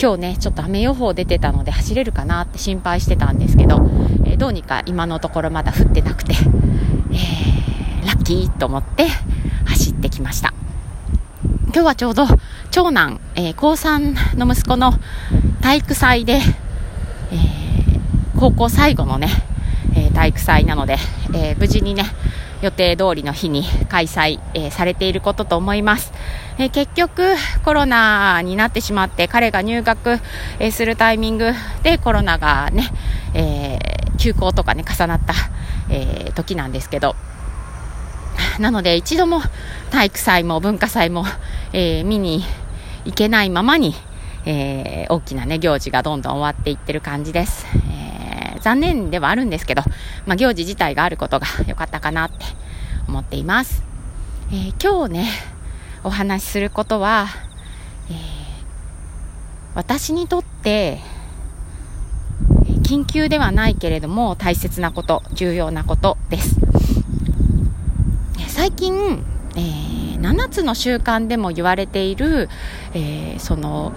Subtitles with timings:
[0.01, 3.81] 今日ね、ちょっと雨予報出てたので走れるかなって心配してたんですけど、
[4.23, 6.33] えー、どうにか今のところまだ降ってなくて、
[7.11, 9.07] えー、ラッキーと思って
[9.65, 10.53] 走ってきました。
[11.73, 12.27] 今日はちょうど
[12.71, 14.93] 長男、え高3の息子の
[15.61, 16.39] 体育祭で、え
[18.39, 19.27] 高校最後のね、
[19.95, 20.97] え体育祭なので、
[21.33, 22.05] え無事にね、
[22.61, 26.11] 予定通りの日に開催、えー、されていることと思います、
[26.57, 30.19] えー、結局コロナになってしまって彼が入学、
[30.59, 31.51] えー、するタイミング
[31.83, 32.91] でコロナがね、
[33.33, 33.79] え
[34.17, 35.33] 休校とかね重なった、
[35.89, 37.15] え時なんですけど。
[38.59, 39.41] なので一度も
[39.91, 41.25] 体育祭も文化祭も、
[41.71, 42.43] え見に
[43.05, 43.95] 行けないままに、
[44.45, 47.65] え大きなね行事がどんどん終わっていってる感じです、
[48.69, 49.81] 残念ではあるんですけど、
[50.27, 52.45] まあ、行事自体があることが良かったかなって
[53.07, 53.81] 思っています。
[54.51, 55.29] えー、今日ね、
[56.03, 57.29] お話しすることは、
[58.11, 58.15] えー、
[59.73, 60.99] 私にとって、
[62.83, 66.57] 緊急ではないけれども大切なこと、重要なことです。
[68.49, 69.23] 最近、
[69.55, 72.49] えー、7つの習慣でも言われている、
[72.93, 73.93] えー、その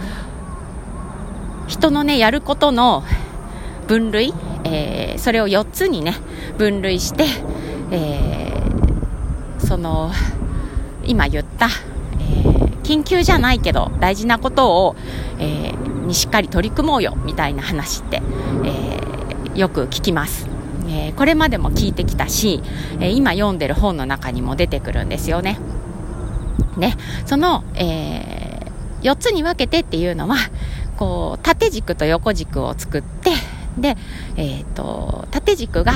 [1.68, 3.02] 人のねやることの
[3.86, 4.32] 分類、
[4.64, 6.14] えー、それを4つにね
[6.58, 7.26] 分類して、
[7.90, 10.12] えー、その
[11.04, 14.96] 今言った、えー、緊急じゃないけど大事なことを、
[15.38, 15.72] え
[16.06, 18.22] にしっかり取り組もうよみたいな話って、
[18.64, 20.46] えよく聞きます。
[20.88, 22.62] えこれまでも聞いてきたし、
[23.00, 25.58] え今読んでる本の中にも出てくるんですよね。
[26.76, 28.42] ね、その、え
[29.02, 30.36] 4つに分けてっていうのは
[30.96, 33.32] こう縦軸と横軸を作って
[33.78, 33.96] で、
[34.36, 35.92] えっ、ー、と、縦軸が、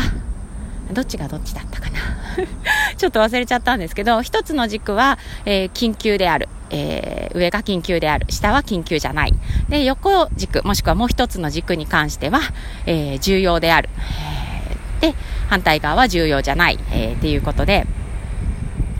[0.92, 1.98] どっちがどっちだったかな
[2.96, 6.48] ちょっと忘れちゃったんですけど、一つの軸は、えー、緊急である。
[6.70, 8.26] えー、上が緊急である。
[8.28, 9.34] 下は緊急じゃない。
[9.68, 12.40] で、横軸、もしくはもう一つの軸に関しては、
[12.86, 13.88] えー、重要である。
[15.00, 15.14] で、
[15.48, 16.78] 反対側は重要じゃない。
[16.90, 17.86] えー、っていうことで、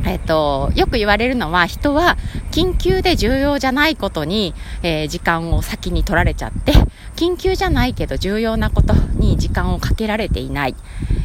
[0.06, 2.16] えっ、と、よく言われるのは人は
[2.52, 6.72] 緊急で重要じゃないことに、えー、時間を先に取られちゃって、
[7.16, 10.76] 緊急じゃないけど重要なことに時間をかけられていない、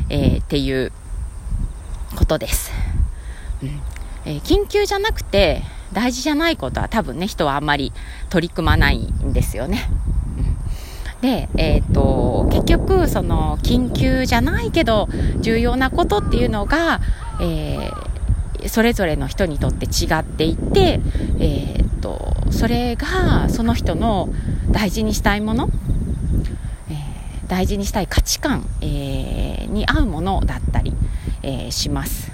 [0.09, 0.91] えー、っていう
[2.17, 2.71] ことです、
[3.61, 3.81] うん。
[4.25, 5.61] えー、緊急じゃなくて
[5.93, 7.93] 大事じゃないことは多分ね人はあんまり
[8.29, 9.89] 取り組まないんですよね、
[11.21, 15.07] で、えーと、結局その緊急じゃないけど
[15.39, 16.99] 重要なことっていうのが、
[17.39, 18.10] えー、
[18.67, 20.99] それぞれの人にとって違っていて、
[21.39, 24.29] えーとそれがその人の
[24.71, 25.69] 大事にしたいもの、
[26.89, 30.93] えー、大事にしたい価値観、えー、に合うものだったり、
[31.43, 32.31] えー、します。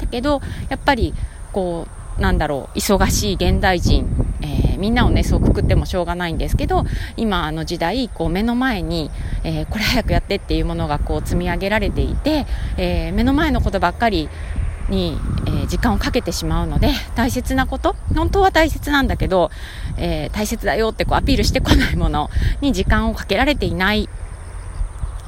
[0.00, 1.14] だけどやっぱり
[1.52, 1.86] こ
[2.18, 4.06] うなんだろう忙しい現代人、
[4.42, 6.84] えみんなをねそうくくってもしょうがないんですけど
[7.16, 9.10] 今の時代こう目の前に、
[9.42, 14.28] えこれ早くやってっていうものがこう積み上げられていて、え目の前のことばっかり
[14.90, 19.50] に、えー、時間をかけてしまうので大切なこと本当は大切なんだけど、
[19.96, 22.30] えー、大切だよってこうアピールしてこないもの
[22.60, 24.08] に時間をかけられていない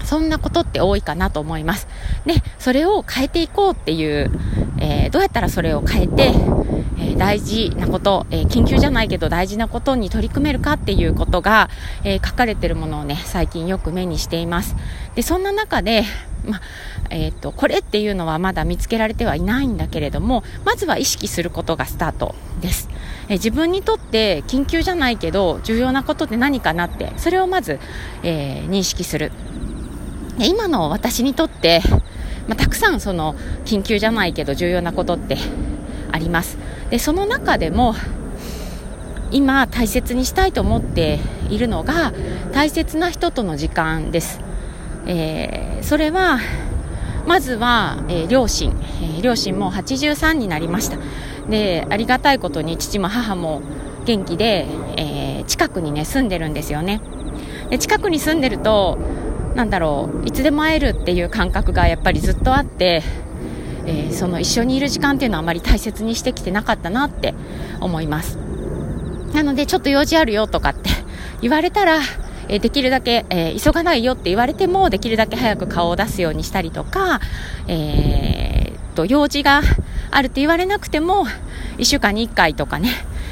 [0.04, 1.86] そんなことって多いかなと思います。
[2.26, 4.32] で、それを変えていこうっていう、
[4.78, 6.32] えー、どうやったらそれを変えて、
[6.98, 11.70] えー、大事なこと、えー、緊急じゃないけど大事なことに取り組めるかっていうことが、
[12.02, 14.74] え書かれてるものをね、最近よく目にしています。
[15.14, 16.04] で、そんな中で、
[16.44, 16.60] ま
[17.10, 22.88] えーと、これっていうのはまだ見つけられてはいないんだけれどもまずは意識することがスタートです、
[23.28, 27.78] え、自分にとって緊急じゃないけど重要なことって何かなってそれをまず、
[28.22, 29.32] えー、認識する。
[30.38, 31.82] 今の私にとって、
[32.48, 33.34] まあ、たくさんその
[33.66, 35.36] 緊急じゃないけど重要なことって
[36.10, 36.56] あります。
[36.90, 37.94] でその中でも
[39.30, 41.18] 今大切にしたいと思って
[41.50, 42.12] いるのが
[42.52, 44.40] 大切な人との時間です。
[45.06, 46.38] えー、それは
[47.26, 50.98] まずは、えー、両親、えー、両親も83になりました。
[51.48, 53.62] でありがたいことに父も母も
[54.04, 54.66] 元気で、
[54.96, 57.00] えー、近くにね住んでるんですよね。
[57.70, 58.98] で近くに住んでると
[59.54, 63.02] なんだろういつでも会えるっていう感覚がやっぱりずっとあって、
[63.86, 67.34] え、その一緒にいる時間っていうのはあまり大切にしてきてなかったなって
[67.80, 68.38] 思います。
[69.34, 70.90] なのでちょっと用事あるよとかって
[71.40, 72.00] 言われたら
[72.48, 77.20] えできるだけ、えー、急がないよって言われても、できるだけ早く顔を出すようにしたりとか、
[77.68, 79.62] えー、と、用事が
[80.10, 81.26] あるって言われなくても、
[81.78, 82.90] 1週間に1回とかね、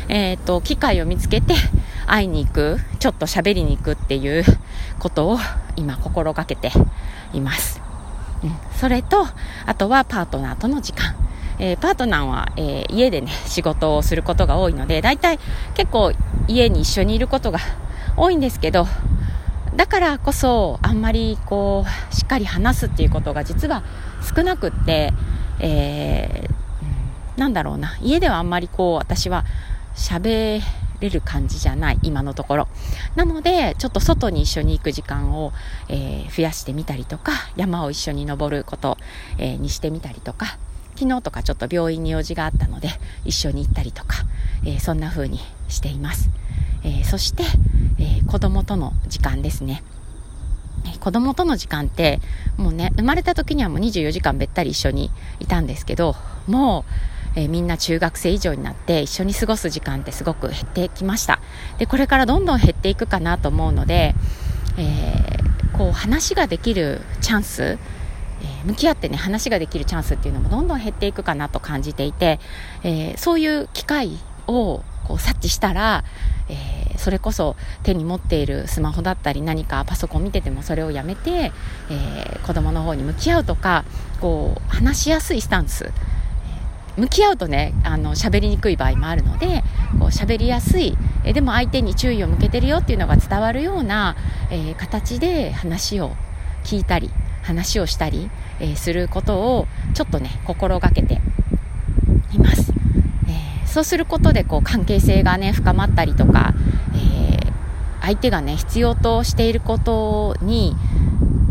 [0.09, 1.55] えー、と、機会を見つけて
[2.07, 4.45] 会いに行く、ちょっと喋りに行くっていう
[4.99, 5.39] ことを
[5.77, 6.73] 今心がけて
[7.33, 7.81] います。
[8.43, 9.27] うん、それと、
[9.67, 11.15] あとはパートナーとの時間。
[11.59, 15.39] えー、パートナーは、えー、家でね、仕事をすることが多いので、大体
[15.75, 16.13] 結構
[16.49, 17.59] 家に一緒にいることが
[18.21, 18.87] 多いんですけど、
[19.75, 23.83] だからこそ、あんまりこう、しっかり話すっていうことが実は
[24.37, 25.15] 少なくって、
[25.59, 29.47] えー、なんだろうな、家ではあんまりこう、私は
[29.95, 30.61] 喋
[31.01, 32.69] れる感じじゃない、今のところ。
[33.17, 35.55] なので、ちょっと外に一緒に行く時間を、
[35.89, 38.99] えー、増やしてみたりとか、山を一緒に登ること、
[39.39, 40.59] えー、にしてみたりとか、
[40.95, 42.91] 昨日とかちょっと病院に用事があったので
[43.25, 44.17] 一緒に行ったりとか、
[44.67, 45.41] えー、そんな風に
[45.71, 46.31] しています、
[46.85, 47.45] えー、そして、
[47.99, 49.83] えー、子供との時間ですね。
[51.01, 52.21] 子供との時間って
[52.57, 56.15] もうね生まれた時にはもう24時間べったり一緒にいたんですけど
[56.47, 56.85] も
[57.37, 61.41] う、えー、みんな中学生以上になって一緒に過ごす時間ってすごく減ってきました。
[61.79, 64.15] でこれからどんどん減っていくかなと思うので、
[64.79, 67.79] えー、こう話ができるチャンス
[68.43, 72.41] え向き合ってね話ができるチャンスっていうのもどんどん減っていくかなと感じていて、
[72.83, 76.05] え、そういう機会をこう察知したら、
[76.49, 83.85] えー、それこそ手に持っているスマホだったり何かパソコン見ててもそれをやめて、えー、子供の方に向き合うとか
[84.21, 85.91] こう話しやすいスタンス。
[86.97, 89.63] 向き合うとねあの喋りにくい場合もあるので
[89.99, 94.17] こう喋りやすいえでも相手に注意を向けてるよっていうのが伝わるような、
[94.51, 96.11] えー、形で話を
[96.65, 97.11] 聞いたり
[97.43, 98.29] 話をしたり、
[98.59, 101.21] えー、することをちょっとね心がけて
[102.35, 102.60] います、
[103.71, 106.53] そうすることでこう関係性がね深まったりとか、
[106.95, 107.53] えー、
[108.03, 110.75] 相手がね必要としていることに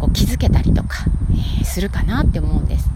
[0.02, 1.06] こう気づけたりとか、
[1.62, 2.90] えするかなって思うんです、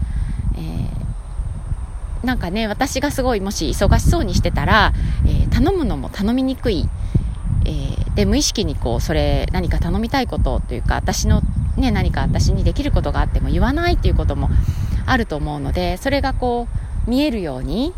[2.22, 4.92] えなんかね私がすごいもし忙しそうにしてたら、
[5.26, 6.88] え頼むのも頼みにくい。
[7.66, 7.70] え、
[8.14, 11.40] で無意識にこうそれ何か頼みたいことというか私の
[11.76, 14.48] ね、何か私にできることがあっても言わないっていうことも
[15.06, 16.68] あると思うのでそれがこ
[17.06, 17.92] う見えるように、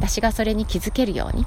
[0.00, 1.44] 私がそれに気づけるように、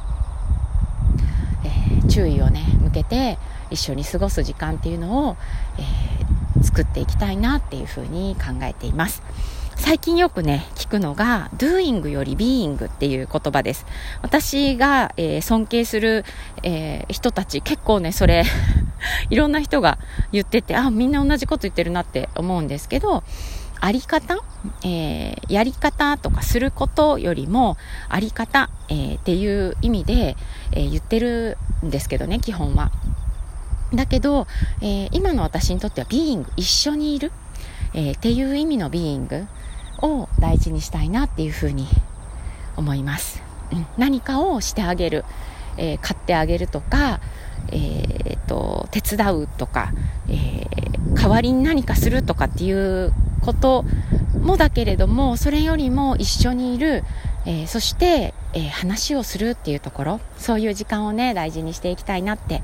[1.66, 3.40] えー、注意をね向けて
[3.72, 5.38] 一緒に過ごす時間っていうのを、
[5.80, 9.24] えー、作っていきたいなっていうふうに考えています。
[9.76, 13.86] 最近よくね、聞くのが、doing より being っていう言葉です。
[14.22, 16.24] 私が、えー、尊敬する、
[16.62, 18.46] え、人たち、結構ね、それ
[19.32, 19.98] いろんな人が
[20.32, 23.24] 言ってて、あ、みんな同じこと言ってるなって思うんですけど、
[23.84, 24.38] あり方、
[24.86, 27.76] えー、やり方とかすることよりも、
[28.08, 30.38] あり方、えー、っていう意味で、
[30.72, 32.92] えー、言ってるんですけどね、基本は。
[33.94, 34.48] だけど、
[34.82, 37.34] え今の私にとっては、ビーイング、一緒にいる、
[37.94, 39.48] えっていう意味のビーイング
[40.02, 41.86] を大事にしたいなっていうふうに
[42.78, 43.44] 思います。
[43.74, 45.26] うん、何かをしてあげる、
[45.76, 47.20] え買ってあげるとか、
[47.70, 49.92] えーと、手伝うとか、
[50.30, 53.86] えー、代わりに何かするとかっていうこと
[54.42, 57.04] もだけれどもそれよりも一緒にいる、
[57.46, 62.62] えー、そして、えー、話をするっていうところそういう時間をね大事にしていきたいなって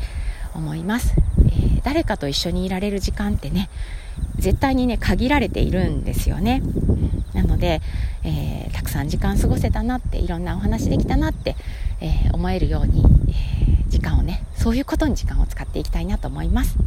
[0.56, 1.14] 思います、
[1.52, 3.70] え誰かと一緒にいられる時間ってね
[4.38, 6.62] 絶対にね限られているんですよね。
[7.34, 7.82] なので、
[8.24, 11.56] えたくさん時間過ごせたなっていろんなお話できたなって、
[12.02, 16.78] え思えるように、え時間をねそういうことに時間を使っていきたいなと思います、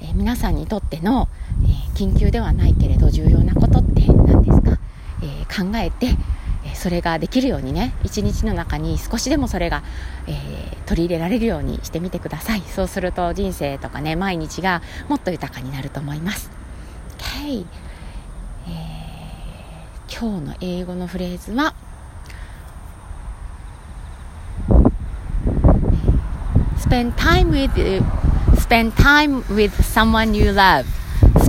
[0.00, 1.28] えー、皆さんにとっての、
[1.64, 4.78] え、緊急ではないけれど重要なことって何ですか、
[5.22, 6.16] え、考えて
[6.74, 9.82] それができるようにね一日の中に少しでもそれが、
[10.26, 12.62] えー、取り入れられるようにしてみてください。
[12.62, 16.50] そうすると人生とかね毎日がもっと豊かになると思います。
[17.18, 17.66] OK、
[18.68, 21.74] えー、今日の英語のフレーズは
[26.80, 28.02] 「spend time with
[28.56, 30.84] spend time with someone you love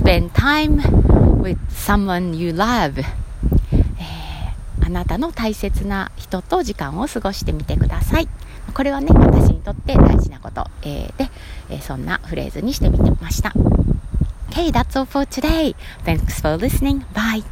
[0.02, 0.82] spend time
[1.40, 8.28] with someone you love、えー、あなたの大切な人と時間を過ごしてみてください
[8.74, 11.30] これはね私にとって大事なこと、えー、で、
[11.70, 13.52] えー、そんなフレーズにしてみてました
[14.50, 15.74] Okay, that's all for today.
[16.04, 17.06] Thanks for listening.
[17.14, 17.42] Bye.